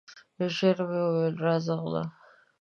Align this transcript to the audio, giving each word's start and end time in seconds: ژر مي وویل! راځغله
ژر 0.55 0.77
مي 0.89 1.01
وویل! 1.05 1.35
راځغله 1.45 2.03